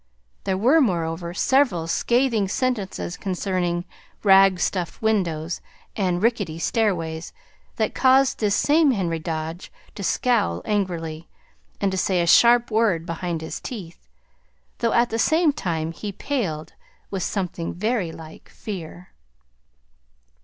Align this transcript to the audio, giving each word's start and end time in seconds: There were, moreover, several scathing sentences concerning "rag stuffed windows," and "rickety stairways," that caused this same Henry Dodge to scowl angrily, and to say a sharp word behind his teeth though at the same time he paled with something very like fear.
There 0.45 0.57
were, 0.57 0.81
moreover, 0.81 1.31
several 1.35 1.85
scathing 1.85 2.47
sentences 2.47 3.15
concerning 3.17 3.85
"rag 4.23 4.59
stuffed 4.59 4.99
windows," 4.99 5.61
and 5.95 6.23
"rickety 6.23 6.57
stairways," 6.57 7.33
that 7.75 7.93
caused 7.93 8.39
this 8.39 8.55
same 8.55 8.89
Henry 8.93 9.19
Dodge 9.19 9.71
to 9.93 10.01
scowl 10.03 10.63
angrily, 10.65 11.29
and 11.79 11.91
to 11.91 11.99
say 11.99 12.19
a 12.19 12.25
sharp 12.25 12.71
word 12.71 13.05
behind 13.05 13.41
his 13.41 13.59
teeth 13.59 14.07
though 14.79 14.93
at 14.93 15.11
the 15.11 15.19
same 15.19 15.53
time 15.53 15.91
he 15.91 16.11
paled 16.11 16.73
with 17.11 17.21
something 17.21 17.71
very 17.71 18.11
like 18.11 18.49
fear. 18.49 19.09